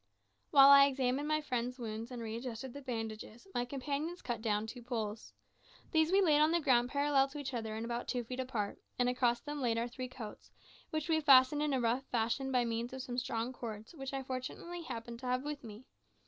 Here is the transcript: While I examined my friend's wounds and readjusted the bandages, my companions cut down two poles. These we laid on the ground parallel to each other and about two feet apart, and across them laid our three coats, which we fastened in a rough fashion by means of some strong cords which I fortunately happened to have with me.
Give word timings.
While 0.49 0.69
I 0.69 0.85
examined 0.87 1.27
my 1.27 1.41
friend's 1.41 1.77
wounds 1.77 2.09
and 2.09 2.23
readjusted 2.23 2.73
the 2.73 2.81
bandages, 2.81 3.45
my 3.53 3.65
companions 3.65 4.23
cut 4.23 4.41
down 4.41 4.65
two 4.65 4.81
poles. 4.81 5.31
These 5.91 6.11
we 6.11 6.21
laid 6.21 6.39
on 6.39 6.49
the 6.49 6.59
ground 6.59 6.89
parallel 6.89 7.27
to 7.29 7.37
each 7.37 7.53
other 7.53 7.75
and 7.75 7.85
about 7.85 8.07
two 8.07 8.23
feet 8.23 8.39
apart, 8.39 8.79
and 8.97 9.07
across 9.07 9.41
them 9.41 9.61
laid 9.61 9.77
our 9.77 9.87
three 9.87 10.09
coats, 10.09 10.49
which 10.89 11.07
we 11.07 11.21
fastened 11.21 11.61
in 11.61 11.71
a 11.71 11.79
rough 11.79 12.05
fashion 12.07 12.51
by 12.51 12.65
means 12.65 12.93
of 12.93 13.03
some 13.03 13.19
strong 13.19 13.53
cords 13.53 13.93
which 13.93 14.11
I 14.11 14.23
fortunately 14.23 14.81
happened 14.81 15.19
to 15.19 15.27
have 15.27 15.43
with 15.43 15.63
me. 15.63 15.85